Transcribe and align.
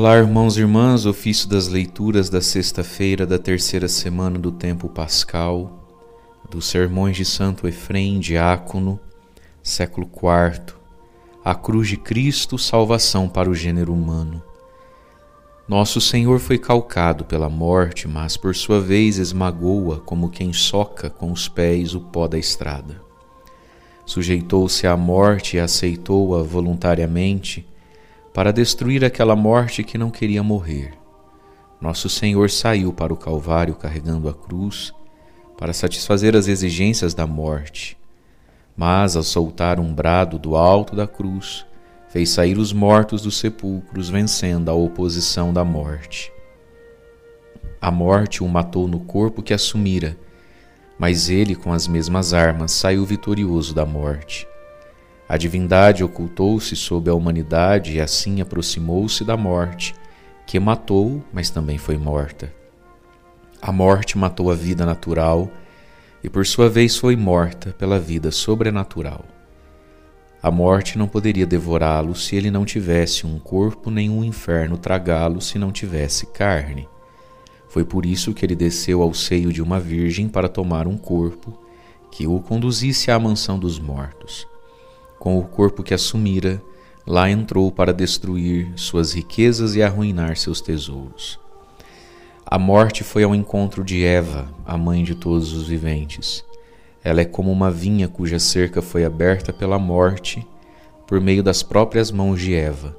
Olá, 0.00 0.16
irmãos 0.16 0.56
e 0.56 0.60
irmãs, 0.60 1.06
ofício 1.06 1.48
das 1.48 1.66
leituras 1.66 2.30
da 2.30 2.40
sexta-feira 2.40 3.26
da 3.26 3.36
terceira 3.36 3.88
semana 3.88 4.38
do 4.38 4.52
tempo 4.52 4.88
pascal, 4.88 5.88
dos 6.48 6.68
sermões 6.68 7.16
de 7.16 7.24
Santo 7.24 7.66
Efrem, 7.66 8.20
diácono, 8.20 9.00
século 9.60 10.08
IV, 10.08 10.76
a 11.44 11.52
cruz 11.52 11.88
de 11.88 11.96
Cristo, 11.96 12.56
salvação 12.56 13.28
para 13.28 13.50
o 13.50 13.54
gênero 13.56 13.92
humano. 13.92 14.40
Nosso 15.66 16.00
Senhor 16.00 16.38
foi 16.38 16.58
calcado 16.58 17.24
pela 17.24 17.48
morte, 17.48 18.06
mas 18.06 18.36
por 18.36 18.54
sua 18.54 18.80
vez 18.80 19.18
esmagou-a 19.18 19.98
como 19.98 20.30
quem 20.30 20.52
soca 20.52 21.10
com 21.10 21.32
os 21.32 21.48
pés 21.48 21.96
o 21.96 22.00
pó 22.00 22.28
da 22.28 22.38
estrada. 22.38 23.02
Sujeitou-se 24.06 24.86
à 24.86 24.96
morte 24.96 25.56
e 25.56 25.60
aceitou-a 25.60 26.44
voluntariamente 26.44 27.66
para 28.38 28.52
destruir 28.52 29.04
aquela 29.04 29.34
morte 29.34 29.82
que 29.82 29.98
não 29.98 30.12
queria 30.12 30.44
morrer. 30.44 30.92
Nosso 31.80 32.08
Senhor 32.08 32.48
saiu 32.48 32.92
para 32.92 33.12
o 33.12 33.16
Calvário 33.16 33.74
carregando 33.74 34.28
a 34.28 34.32
cruz 34.32 34.92
para 35.58 35.72
satisfazer 35.72 36.36
as 36.36 36.46
exigências 36.46 37.14
da 37.14 37.26
morte. 37.26 37.98
Mas, 38.76 39.16
ao 39.16 39.24
soltar 39.24 39.80
um 39.80 39.92
brado 39.92 40.38
do 40.38 40.54
alto 40.54 40.94
da 40.94 41.04
cruz, 41.04 41.66
fez 42.10 42.30
sair 42.30 42.58
os 42.58 42.72
mortos 42.72 43.22
dos 43.22 43.36
sepulcros, 43.38 44.08
vencendo 44.08 44.68
a 44.68 44.72
oposição 44.72 45.52
da 45.52 45.64
morte. 45.64 46.30
A 47.80 47.90
morte 47.90 48.44
o 48.44 48.48
matou 48.48 48.86
no 48.86 49.00
corpo 49.00 49.42
que 49.42 49.52
assumira, 49.52 50.16
mas 50.96 51.28
ele, 51.28 51.56
com 51.56 51.72
as 51.72 51.88
mesmas 51.88 52.32
armas, 52.32 52.70
saiu 52.70 53.04
vitorioso 53.04 53.74
da 53.74 53.84
morte. 53.84 54.46
A 55.28 55.36
divindade 55.36 56.02
ocultou-se 56.02 56.74
sob 56.74 57.10
a 57.10 57.14
humanidade 57.14 57.92
e 57.92 58.00
assim 58.00 58.40
aproximou-se 58.40 59.22
da 59.24 59.36
morte, 59.36 59.94
que 60.46 60.58
matou, 60.58 61.22
mas 61.30 61.50
também 61.50 61.76
foi 61.76 61.98
morta. 61.98 62.50
A 63.60 63.70
morte 63.70 64.16
matou 64.16 64.50
a 64.50 64.54
vida 64.54 64.86
natural 64.86 65.50
e, 66.24 66.30
por 66.30 66.46
sua 66.46 66.70
vez, 66.70 66.96
foi 66.96 67.14
morta 67.14 67.74
pela 67.78 68.00
vida 68.00 68.30
sobrenatural. 68.30 69.22
A 70.42 70.50
morte 70.50 70.96
não 70.96 71.06
poderia 71.06 71.44
devorá-lo 71.44 72.14
se 72.14 72.34
ele 72.34 72.50
não 72.50 72.64
tivesse 72.64 73.26
um 73.26 73.38
corpo, 73.38 73.90
nem 73.90 74.08
um 74.08 74.24
inferno 74.24 74.78
tragá-lo 74.78 75.42
se 75.42 75.58
não 75.58 75.70
tivesse 75.70 76.24
carne. 76.24 76.88
Foi 77.68 77.84
por 77.84 78.06
isso 78.06 78.32
que 78.32 78.46
ele 78.46 78.54
desceu 78.54 79.02
ao 79.02 79.12
seio 79.12 79.52
de 79.52 79.60
uma 79.60 79.78
virgem 79.78 80.26
para 80.26 80.48
tomar 80.48 80.86
um 80.86 80.96
corpo 80.96 81.60
que 82.10 82.26
o 82.26 82.40
conduzisse 82.40 83.10
à 83.10 83.18
mansão 83.18 83.58
dos 83.58 83.78
mortos 83.78 84.46
com 85.18 85.38
o 85.38 85.44
corpo 85.44 85.82
que 85.82 85.94
assumira, 85.94 86.62
lá 87.06 87.30
entrou 87.30 87.72
para 87.72 87.92
destruir 87.92 88.72
suas 88.76 89.12
riquezas 89.12 89.74
e 89.74 89.82
arruinar 89.82 90.36
seus 90.36 90.60
tesouros. 90.60 91.38
A 92.46 92.58
morte 92.58 93.04
foi 93.04 93.24
ao 93.24 93.34
encontro 93.34 93.84
de 93.84 94.04
Eva, 94.04 94.48
a 94.64 94.76
mãe 94.76 95.04
de 95.04 95.14
todos 95.14 95.52
os 95.52 95.68
viventes. 95.68 96.44
Ela 97.04 97.20
é 97.20 97.24
como 97.24 97.52
uma 97.52 97.70
vinha 97.70 98.08
cuja 98.08 98.38
cerca 98.38 98.80
foi 98.80 99.04
aberta 99.04 99.52
pela 99.52 99.78
morte 99.78 100.46
por 101.06 101.20
meio 101.20 101.42
das 101.42 101.62
próprias 101.62 102.10
mãos 102.10 102.40
de 102.40 102.54
Eva, 102.54 102.96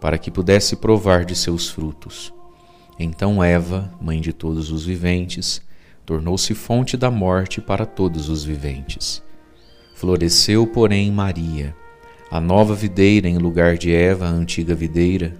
para 0.00 0.18
que 0.18 0.30
pudesse 0.30 0.76
provar 0.76 1.24
de 1.24 1.34
seus 1.34 1.68
frutos. 1.68 2.32
Então 2.98 3.42
Eva, 3.42 3.92
mãe 4.00 4.20
de 4.20 4.32
todos 4.32 4.70
os 4.70 4.84
viventes, 4.84 5.60
tornou-se 6.04 6.54
fonte 6.54 6.96
da 6.96 7.10
morte 7.10 7.60
para 7.60 7.84
todos 7.84 8.28
os 8.28 8.44
viventes. 8.44 9.22
Floresceu, 9.96 10.66
porém, 10.66 11.10
Maria, 11.10 11.74
a 12.30 12.38
nova 12.38 12.74
videira 12.74 13.30
em 13.30 13.38
lugar 13.38 13.78
de 13.78 13.94
Eva, 13.94 14.26
a 14.26 14.30
antiga 14.30 14.74
videira. 14.74 15.34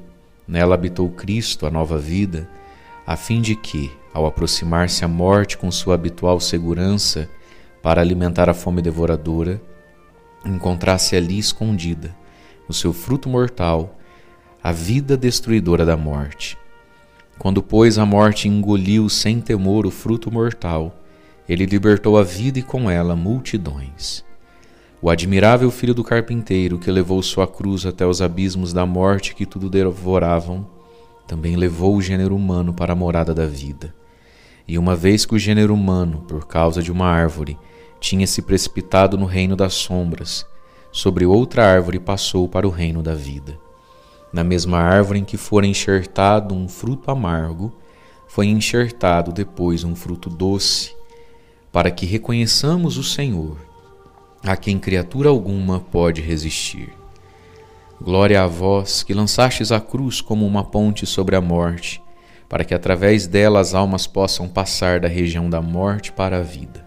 Nela 0.49 0.75
habitou 0.75 1.11
Cristo, 1.11 1.67
a 1.67 1.71
nova 1.71 1.99
vida, 1.99 2.49
a 3.07 3.19
fim 3.19 3.43
de 3.43 3.55
que, 3.55 3.93
ao 4.15 4.25
aproximar-se 4.25 5.05
a 5.05 5.09
morte 5.09 5.59
com 5.59 5.71
sua 5.71 5.95
habitual 5.95 6.41
segurança 6.41 7.29
para 7.83 8.01
alimentar 8.01 8.49
a 8.49 8.55
fome 8.55 8.81
devoradora, 8.81 9.61
encontrasse 10.43 11.15
ali 11.15 11.39
escondida, 11.39 12.17
no 12.67 12.73
seu 12.73 12.95
fruto 12.95 13.29
mortal, 13.29 13.99
a 14.63 14.73
vida 14.73 15.19
destruidora 15.19 15.85
da 15.85 15.99
morte. 15.99 16.57
Quando, 17.39 17.63
pois, 17.63 17.99
a 17.99 18.07
morte 18.07 18.49
engoliu 18.49 19.11
sem 19.11 19.39
temor 19.39 19.85
o 19.85 19.91
fruto 19.91 20.33
mortal, 20.33 20.99
ele 21.47 21.67
libertou 21.67 22.17
a 22.17 22.23
vida 22.23 22.59
e 22.59 22.63
com 22.63 22.91
ela 22.91 23.15
multidões. 23.15 24.25
O 25.03 25.11
admirável 25.11 25.71
filho 25.71 25.93
do 25.93 26.03
carpinteiro 26.03 26.79
que 26.79 26.91
levou 26.91 27.23
sua 27.23 27.47
cruz 27.47 27.85
até 27.85 28.07
os 28.07 28.23
abismos 28.23 28.73
da 28.73 28.87
morte 28.87 29.35
que 29.35 29.45
tudo 29.45 29.69
devoravam, 29.69 30.67
também 31.27 31.55
levou 31.55 31.95
o 31.95 32.01
gênero 32.01 32.35
humano 32.35 32.73
para 32.73 32.95
a 32.95 32.97
morada 32.97 33.35
da 33.35 33.47
vida. 33.47 33.95
E 34.67 34.79
uma 34.79 34.97
vez 34.97 35.27
que 35.27 35.35
o 35.35 35.39
gênero 35.39 35.75
humano, 35.75 36.25
por 36.27 36.47
causa 36.47 36.83
de 36.83 36.91
uma 36.91 37.07
árvore, 37.07 37.59
tinha 38.01 38.27
se 38.27 38.41
precipitado 38.41 39.19
no 39.19 39.27
reino 39.27 39.55
das 39.55 39.75
sombras, 39.75 40.47
sobre 40.91 41.27
outra 41.27 41.67
árvore 41.67 41.99
passou 41.99 42.49
para 42.49 42.67
o 42.67 42.71
reino 42.71 43.03
da 43.03 43.15
vida. 43.15 43.59
Na 44.33 44.43
mesma 44.43 44.79
árvore 44.79 45.19
em 45.19 45.25
que 45.25 45.37
fora 45.37 45.67
enxertado 45.67 46.55
um 46.55 46.69
fruto 46.69 47.11
amargo, 47.11 47.71
foi 48.27 48.47
enxertado 48.47 49.31
depois 49.31 49.85
um 49.85 49.95
fruto 49.95 50.31
doce, 50.31 50.97
para 51.71 51.91
que 51.91 52.07
reconheçamos 52.07 52.97
o 52.97 53.05
Senhor 53.05 53.66
a 54.47 54.57
quem 54.57 54.79
criatura 54.79 55.29
alguma 55.29 55.81
pode 55.81 56.23
resistir. 56.23 56.93
Glória 58.01 58.43
a 58.43 58.47
vós 58.47 59.03
que 59.03 59.13
lançastes 59.13 59.73
a 59.73 59.81
cruz 59.81 60.21
como 60.21 60.47
uma 60.47 60.63
ponte 60.63 61.05
sobre 61.05 61.35
a 61.35 61.41
morte, 61.41 62.01
para 62.49 62.65
que 62.65 62.73
através 62.73 63.27
dela 63.27 63.59
as 63.59 63.75
almas 63.75 64.07
possam 64.07 64.49
passar 64.49 65.01
da 65.01 65.09
região 65.09 65.51
da 65.51 65.61
morte 65.61 66.13
para 66.13 66.39
a 66.39 66.43
vida. 66.43 66.87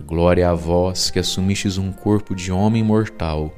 Glória 0.00 0.48
a 0.48 0.54
vós 0.54 1.10
que 1.10 1.18
assumistes 1.18 1.76
um 1.76 1.92
corpo 1.92 2.34
de 2.34 2.50
homem 2.50 2.82
mortal, 2.82 3.52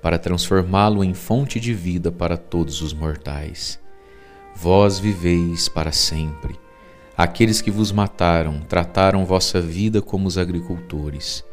para 0.00 0.18
transformá-lo 0.18 1.04
em 1.04 1.12
fonte 1.12 1.60
de 1.60 1.74
vida 1.74 2.10
para 2.10 2.38
todos 2.38 2.80
os 2.80 2.94
mortais. 2.94 3.78
Vós 4.56 4.98
viveis 4.98 5.68
para 5.68 5.92
sempre. 5.92 6.58
Aqueles 7.14 7.60
que 7.60 7.70
vos 7.70 7.92
mataram 7.92 8.60
trataram 8.60 9.26
vossa 9.26 9.60
vida 9.60 10.00
como 10.00 10.26
os 10.26 10.38
agricultores 10.38 11.44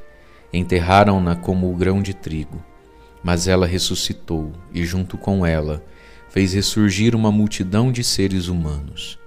Enterraram-na 0.53 1.35
como 1.35 1.71
o 1.71 1.75
grão 1.75 2.01
de 2.01 2.13
trigo, 2.13 2.63
mas 3.23 3.47
ela 3.47 3.65
ressuscitou 3.65 4.51
e, 4.73 4.83
junto 4.83 5.17
com 5.17 5.45
ela, 5.45 5.83
fez 6.29 6.53
ressurgir 6.53 7.15
uma 7.15 7.31
multidão 7.31 7.91
de 7.91 8.03
seres 8.03 8.47
humanos. 8.47 9.19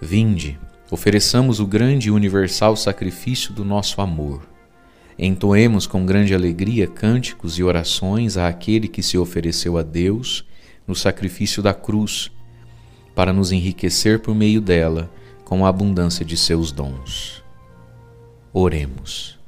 Vinde, 0.00 0.58
ofereçamos 0.90 1.60
o 1.60 1.66
grande 1.66 2.08
e 2.08 2.10
universal 2.10 2.76
sacrifício 2.76 3.52
do 3.52 3.64
nosso 3.64 4.00
amor. 4.00 4.42
Entoemos 5.18 5.86
com 5.86 6.04
grande 6.04 6.34
alegria 6.34 6.86
cânticos 6.86 7.58
e 7.58 7.62
orações 7.62 8.36
àquele 8.36 8.88
que 8.88 9.02
se 9.02 9.16
ofereceu 9.16 9.78
a 9.78 9.82
Deus 9.82 10.44
no 10.86 10.94
sacrifício 10.94 11.62
da 11.62 11.72
cruz, 11.72 12.30
para 13.14 13.32
nos 13.32 13.52
enriquecer 13.52 14.20
por 14.20 14.34
meio 14.34 14.60
dela 14.60 15.10
com 15.44 15.64
a 15.64 15.68
abundância 15.68 16.24
de 16.24 16.36
seus 16.36 16.72
dons. 16.72 17.44
Oremos. 18.52 19.41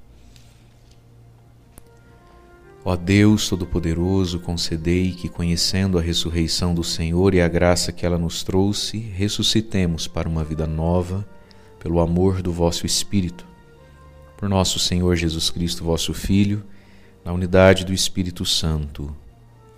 Ó 2.86 2.96
Deus 2.96 3.48
Todo-Poderoso, 3.48 4.38
concedei 4.38 5.12
que, 5.12 5.26
conhecendo 5.26 5.98
a 5.98 6.02
ressurreição 6.02 6.74
do 6.74 6.84
Senhor 6.84 7.32
e 7.32 7.40
a 7.40 7.48
graça 7.48 7.90
que 7.90 8.04
ela 8.04 8.18
nos 8.18 8.42
trouxe, 8.42 8.98
ressuscitemos 8.98 10.06
para 10.06 10.28
uma 10.28 10.44
vida 10.44 10.66
nova, 10.66 11.26
pelo 11.78 11.98
amor 11.98 12.42
do 12.42 12.52
vosso 12.52 12.84
Espírito. 12.84 13.46
Por 14.36 14.50
nosso 14.50 14.78
Senhor 14.78 15.16
Jesus 15.16 15.48
Cristo, 15.48 15.82
vosso 15.82 16.12
Filho, 16.12 16.62
na 17.24 17.32
unidade 17.32 17.86
do 17.86 17.92
Espírito 17.94 18.44
Santo. 18.44 19.16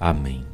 Amém. 0.00 0.44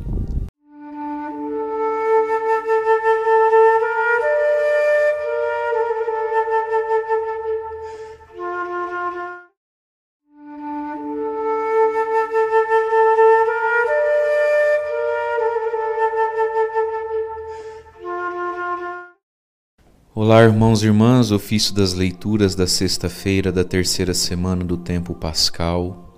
Olá, 20.32 20.44
irmãos 20.44 20.82
e 20.82 20.86
irmãs, 20.86 21.30
ofício 21.30 21.74
das 21.74 21.92
leituras 21.92 22.54
da 22.54 22.66
sexta-feira 22.66 23.52
da 23.52 23.62
terceira 23.62 24.14
semana 24.14 24.64
do 24.64 24.78
tempo 24.78 25.12
pascal, 25.12 26.10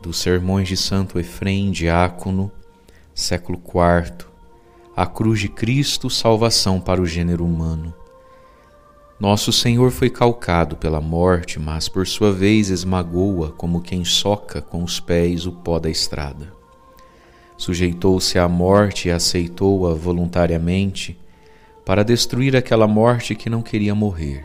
dos 0.00 0.18
sermões 0.18 0.68
de 0.68 0.76
Santo 0.76 1.18
Efrem, 1.18 1.72
diácono, 1.72 2.52
século 3.12 3.60
IV, 3.60 4.28
a 4.94 5.04
cruz 5.06 5.40
de 5.40 5.48
Cristo, 5.48 6.08
salvação 6.08 6.80
para 6.80 7.02
o 7.02 7.06
gênero 7.06 7.44
humano. 7.44 7.92
Nosso 9.18 9.52
Senhor 9.52 9.90
foi 9.90 10.08
calcado 10.08 10.76
pela 10.76 11.00
morte, 11.00 11.58
mas 11.58 11.88
por 11.88 12.06
sua 12.06 12.30
vez 12.30 12.70
esmagou-a 12.70 13.50
como 13.50 13.82
quem 13.82 14.04
soca 14.04 14.62
com 14.62 14.84
os 14.84 15.00
pés 15.00 15.46
o 15.46 15.50
pó 15.50 15.80
da 15.80 15.90
estrada. 15.90 16.52
sujeitou-se 17.56 18.38
à 18.38 18.48
morte 18.48 19.08
e 19.08 19.10
aceitou-a 19.10 19.94
voluntariamente 19.94 21.18
para 21.88 22.04
destruir 22.04 22.54
aquela 22.54 22.86
morte 22.86 23.34
que 23.34 23.48
não 23.48 23.62
queria 23.62 23.94
morrer. 23.94 24.44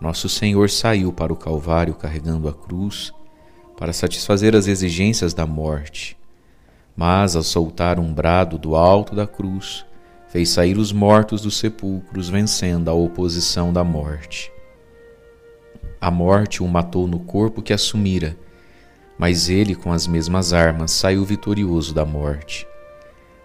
Nosso 0.00 0.26
Senhor 0.26 0.70
saiu 0.70 1.12
para 1.12 1.30
o 1.30 1.36
Calvário 1.36 1.92
carregando 1.92 2.48
a 2.48 2.54
cruz 2.54 3.12
para 3.76 3.92
satisfazer 3.92 4.56
as 4.56 4.66
exigências 4.66 5.34
da 5.34 5.44
morte, 5.44 6.16
mas 6.96 7.36
ao 7.36 7.42
soltar 7.42 8.00
um 8.00 8.10
brado 8.10 8.56
do 8.56 8.74
alto 8.74 9.14
da 9.14 9.26
cruz, 9.26 9.84
fez 10.28 10.48
sair 10.48 10.78
os 10.78 10.92
mortos 10.92 11.42
dos 11.42 11.58
sepulcros, 11.58 12.30
vencendo 12.30 12.88
a 12.88 12.94
oposição 12.94 13.70
da 13.70 13.84
morte. 13.84 14.50
A 16.00 16.10
morte 16.10 16.62
o 16.62 16.66
matou 16.66 17.06
no 17.06 17.18
corpo 17.18 17.60
que 17.60 17.74
assumira, 17.74 18.34
mas 19.18 19.50
ele, 19.50 19.74
com 19.74 19.92
as 19.92 20.06
mesmas 20.06 20.54
armas, 20.54 20.90
saiu 20.92 21.22
vitorioso 21.22 21.92
da 21.92 22.06
morte. 22.06 22.66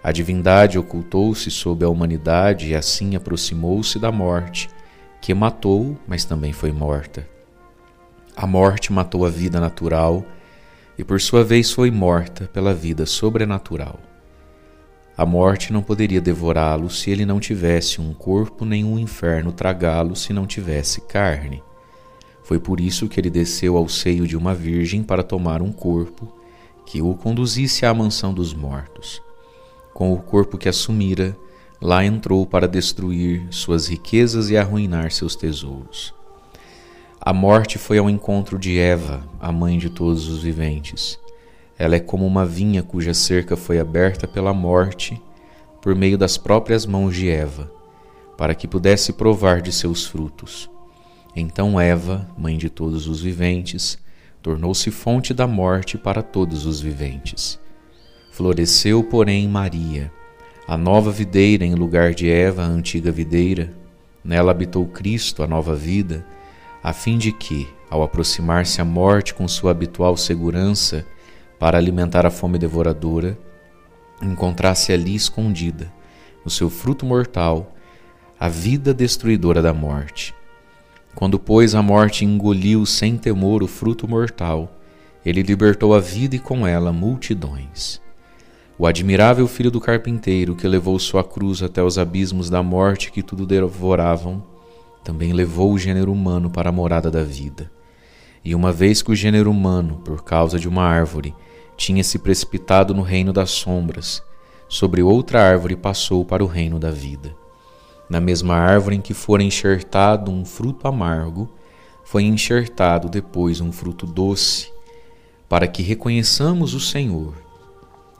A 0.03 0.11
divindade 0.11 0.79
ocultou-se 0.79 1.51
sob 1.51 1.85
a 1.85 1.89
humanidade 1.89 2.69
e 2.69 2.75
assim 2.75 3.15
aproximou-se 3.15 3.99
da 3.99 4.11
morte, 4.11 4.69
que 5.21 5.33
matou, 5.33 5.95
mas 6.07 6.25
também 6.25 6.51
foi 6.51 6.71
morta. 6.71 7.27
A 8.35 8.47
morte 8.47 8.91
matou 8.91 9.25
a 9.25 9.29
vida 9.29 9.59
natural 9.59 10.25
e, 10.97 11.03
por 11.03 11.21
sua 11.21 11.43
vez, 11.43 11.71
foi 11.71 11.91
morta 11.91 12.49
pela 12.51 12.73
vida 12.73 13.05
sobrenatural. 13.05 13.99
A 15.15 15.25
morte 15.25 15.71
não 15.71 15.83
poderia 15.83 16.19
devorá-lo 16.19 16.89
se 16.89 17.11
ele 17.11 17.25
não 17.25 17.39
tivesse 17.39 18.01
um 18.01 18.11
corpo, 18.11 18.65
nem 18.65 18.83
um 18.83 18.97
inferno 18.97 19.51
tragá-lo 19.51 20.15
se 20.15 20.33
não 20.33 20.47
tivesse 20.47 21.01
carne. 21.01 21.61
Foi 22.43 22.57
por 22.57 22.79
isso 22.79 23.07
que 23.07 23.19
ele 23.19 23.29
desceu 23.29 23.77
ao 23.77 23.87
seio 23.87 24.25
de 24.25 24.35
uma 24.35 24.55
virgem 24.55 25.03
para 25.03 25.21
tomar 25.21 25.61
um 25.61 25.71
corpo 25.71 26.33
que 26.87 27.01
o 27.03 27.13
conduzisse 27.13 27.85
à 27.85 27.93
mansão 27.93 28.33
dos 28.33 28.51
mortos. 28.53 29.21
Com 29.93 30.13
o 30.13 30.17
corpo 30.21 30.57
que 30.57 30.69
assumira, 30.69 31.35
lá 31.81 32.05
entrou 32.05 32.45
para 32.45 32.67
destruir 32.67 33.47
suas 33.49 33.87
riquezas 33.87 34.49
e 34.49 34.57
arruinar 34.57 35.11
seus 35.11 35.35
tesouros. 35.35 36.13
A 37.19 37.33
morte 37.33 37.77
foi 37.77 37.97
ao 37.97 38.09
encontro 38.09 38.57
de 38.57 38.79
Eva, 38.79 39.23
a 39.39 39.51
mãe 39.51 39.77
de 39.77 39.89
todos 39.89 40.27
os 40.27 40.41
viventes. 40.41 41.19
Ela 41.77 41.95
é 41.95 41.99
como 41.99 42.25
uma 42.25 42.45
vinha 42.45 42.81
cuja 42.81 43.13
cerca 43.13 43.55
foi 43.55 43.79
aberta 43.79 44.27
pela 44.27 44.53
morte 44.53 45.21
por 45.81 45.95
meio 45.95 46.17
das 46.17 46.37
próprias 46.37 46.85
mãos 46.85 47.15
de 47.15 47.29
Eva, 47.29 47.71
para 48.37 48.55
que 48.55 48.67
pudesse 48.67 49.13
provar 49.13 49.61
de 49.61 49.71
seus 49.71 50.05
frutos. 50.05 50.69
Então 51.35 51.79
Eva, 51.79 52.27
mãe 52.37 52.57
de 52.57 52.69
todos 52.69 53.07
os 53.07 53.21
viventes, 53.21 53.97
tornou-se 54.41 54.89
fonte 54.91 55.33
da 55.33 55.47
morte 55.47 55.97
para 55.97 56.21
todos 56.21 56.65
os 56.65 56.81
viventes. 56.81 57.59
Floresceu, 58.41 59.03
porém, 59.03 59.47
Maria, 59.47 60.11
a 60.67 60.75
nova 60.75 61.11
videira 61.11 61.63
em 61.63 61.75
lugar 61.75 62.11
de 62.11 62.27
Eva, 62.27 62.63
a 62.63 62.65
antiga 62.65 63.11
videira. 63.11 63.71
Nela 64.23 64.49
habitou 64.49 64.83
Cristo, 64.87 65.43
a 65.43 65.47
nova 65.47 65.75
vida, 65.75 66.25
a 66.81 66.91
fim 66.91 67.19
de 67.19 67.31
que, 67.31 67.67
ao 67.87 68.01
aproximar-se 68.01 68.81
a 68.81 68.83
morte 68.83 69.35
com 69.35 69.47
sua 69.47 69.69
habitual 69.69 70.17
segurança 70.17 71.05
para 71.59 71.77
alimentar 71.77 72.25
a 72.25 72.31
fome 72.31 72.57
devoradora, 72.57 73.37
encontrasse 74.23 74.91
ali 74.91 75.13
escondida, 75.13 75.93
no 76.43 76.49
seu 76.49 76.67
fruto 76.67 77.05
mortal, 77.05 77.75
a 78.39 78.49
vida 78.49 78.91
destruidora 78.91 79.61
da 79.61 79.71
morte 79.71 80.33
quando, 81.13 81.37
pois, 81.37 81.75
a 81.75 81.81
morte 81.83 82.25
engoliu 82.25 82.87
sem 82.87 83.17
temor 83.17 83.61
o 83.61 83.67
fruto 83.67 84.07
mortal, 84.07 84.81
ele 85.23 85.43
libertou 85.43 85.93
a 85.93 85.99
vida 85.99 86.37
e 86.37 86.39
com 86.39 86.65
ela 86.65 86.91
multidões. 86.91 88.00
O 88.81 88.87
admirável 88.87 89.47
filho 89.47 89.69
do 89.69 89.79
carpinteiro, 89.79 90.55
que 90.55 90.67
levou 90.67 90.97
sua 90.97 91.23
cruz 91.23 91.61
até 91.61 91.83
os 91.83 91.99
abismos 91.99 92.49
da 92.49 92.63
morte 92.63 93.11
que 93.11 93.21
tudo 93.21 93.45
devoravam, 93.45 94.43
também 95.03 95.33
levou 95.33 95.71
o 95.71 95.77
gênero 95.77 96.11
humano 96.11 96.49
para 96.49 96.69
a 96.69 96.71
morada 96.71 97.11
da 97.11 97.21
vida. 97.21 97.71
E 98.43 98.55
uma 98.55 98.71
vez 98.71 99.03
que 99.03 99.11
o 99.11 99.15
gênero 99.15 99.51
humano, 99.51 100.01
por 100.03 100.23
causa 100.23 100.57
de 100.57 100.67
uma 100.67 100.81
árvore, 100.81 101.31
tinha 101.77 102.03
se 102.03 102.17
precipitado 102.17 102.91
no 102.91 103.03
reino 103.03 103.31
das 103.31 103.51
sombras, 103.51 104.23
sobre 104.67 105.03
outra 105.03 105.47
árvore 105.47 105.75
passou 105.75 106.25
para 106.25 106.43
o 106.43 106.47
reino 106.47 106.79
da 106.79 106.89
vida. 106.89 107.35
Na 108.09 108.19
mesma 108.19 108.55
árvore 108.55 108.95
em 108.95 109.01
que 109.01 109.13
fora 109.13 109.43
enxertado 109.43 110.31
um 110.31 110.43
fruto 110.43 110.87
amargo, 110.87 111.47
foi 112.03 112.23
enxertado 112.23 113.09
depois 113.09 113.61
um 113.61 113.71
fruto 113.71 114.07
doce, 114.07 114.71
para 115.47 115.67
que 115.67 115.83
reconheçamos 115.83 116.73
o 116.73 116.79
Senhor, 116.79 117.50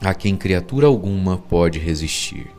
a 0.04 0.12
quem 0.12 0.36
criatura 0.36 0.88
alguma 0.88 1.38
pode 1.38 1.78
resistir. 1.78 2.50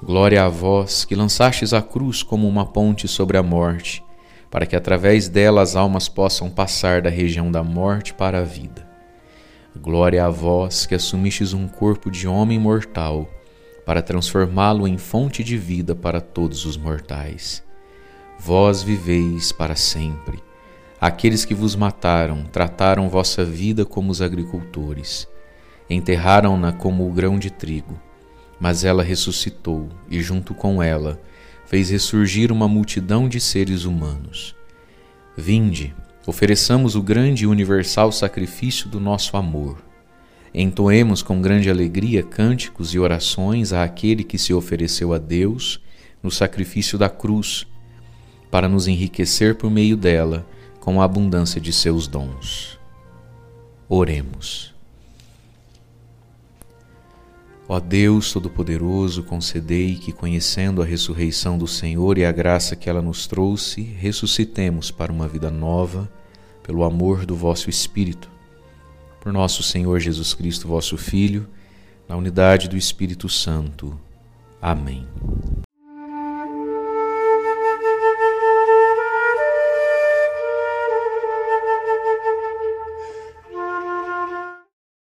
Glória 0.00 0.44
a 0.44 0.48
vós 0.48 1.04
que 1.04 1.16
lançastes 1.16 1.72
a 1.72 1.82
cruz 1.82 2.22
como 2.22 2.46
uma 2.46 2.64
ponte 2.64 3.08
sobre 3.08 3.36
a 3.36 3.42
morte, 3.42 4.04
para 4.48 4.64
que 4.64 4.76
através 4.76 5.28
dela 5.28 5.60
as 5.60 5.74
almas 5.74 6.08
possam 6.08 6.48
passar 6.48 7.02
da 7.02 7.10
região 7.10 7.50
da 7.50 7.64
morte 7.64 8.14
para 8.14 8.38
a 8.38 8.44
vida. 8.44 8.86
Glória 9.76 10.24
a 10.24 10.30
vós 10.30 10.86
que 10.86 10.94
assumistes 10.94 11.52
um 11.52 11.66
corpo 11.66 12.12
de 12.12 12.28
homem 12.28 12.60
mortal 12.60 13.28
para 13.84 14.00
transformá-lo 14.00 14.86
em 14.86 14.96
fonte 14.96 15.42
de 15.42 15.58
vida 15.58 15.96
para 15.96 16.20
todos 16.20 16.64
os 16.64 16.76
mortais. 16.76 17.62
Vós 18.38 18.84
viveis 18.84 19.50
para 19.50 19.74
sempre. 19.74 20.38
Aqueles 21.00 21.44
que 21.44 21.54
vos 21.54 21.74
mataram 21.74 22.44
trataram 22.44 23.08
vossa 23.08 23.44
vida 23.44 23.84
como 23.84 24.12
os 24.12 24.22
agricultores. 24.22 25.28
Enterraram-na 25.88 26.72
como 26.72 27.08
o 27.08 27.12
grão 27.12 27.38
de 27.38 27.50
trigo. 27.50 28.00
Mas 28.58 28.84
ela 28.84 29.02
ressuscitou 29.02 29.88
e, 30.10 30.22
junto 30.22 30.54
com 30.54 30.82
ela, 30.82 31.20
fez 31.66 31.90
ressurgir 31.90 32.50
uma 32.50 32.66
multidão 32.66 33.28
de 33.28 33.40
seres 33.40 33.84
humanos. 33.84 34.54
Vinde, 35.36 35.94
ofereçamos 36.26 36.96
o 36.96 37.02
grande 37.02 37.44
e 37.44 37.46
universal 37.46 38.10
sacrifício 38.10 38.88
do 38.88 38.98
nosso 38.98 39.36
amor 39.36 39.86
Entoemos 40.58 41.22
com 41.22 41.42
grande 41.42 41.68
alegria 41.68 42.22
cânticos 42.22 42.94
e 42.94 42.98
orações 42.98 43.74
àquele 43.74 44.24
que 44.24 44.38
se 44.38 44.54
ofereceu 44.54 45.12
a 45.12 45.18
Deus 45.18 45.78
no 46.22 46.30
sacrifício 46.30 46.96
da 46.96 47.10
cruz, 47.10 47.66
para 48.50 48.66
nos 48.66 48.88
enriquecer 48.88 49.56
por 49.56 49.70
meio 49.70 49.98
dela 49.98 50.46
com 50.80 50.98
a 50.98 51.04
abundância 51.04 51.60
de 51.60 51.74
seus 51.74 52.08
dons. 52.08 52.78
Oremos. 53.86 54.75
Ó 57.68 57.80
Deus 57.80 58.32
Todo-Poderoso, 58.32 59.24
concedei 59.24 59.96
que, 59.96 60.12
conhecendo 60.12 60.80
a 60.80 60.84
ressurreição 60.84 61.58
do 61.58 61.66
Senhor 61.66 62.16
e 62.16 62.24
a 62.24 62.30
graça 62.30 62.76
que 62.76 62.88
ela 62.88 63.02
nos 63.02 63.26
trouxe, 63.26 63.82
ressuscitemos 63.82 64.90
para 64.90 65.12
uma 65.12 65.26
vida 65.26 65.50
nova, 65.50 66.08
pelo 66.62 66.84
amor 66.84 67.26
do 67.26 67.34
vosso 67.34 67.68
Espírito 67.68 68.36
por 69.26 69.32
nosso 69.32 69.60
Senhor 69.60 69.98
Jesus 69.98 70.34
Cristo, 70.34 70.68
vosso 70.68 70.96
Filho, 70.96 71.48
na 72.08 72.14
unidade 72.14 72.68
do 72.68 72.76
Espírito 72.76 73.28
Santo. 73.28 73.98
Amém. 74.62 75.04